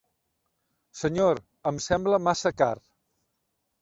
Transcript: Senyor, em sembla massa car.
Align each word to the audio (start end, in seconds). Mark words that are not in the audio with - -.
Senyor, 1.01 1.41
em 1.73 1.77
sembla 1.89 2.23
massa 2.29 2.53
car. 2.63 2.75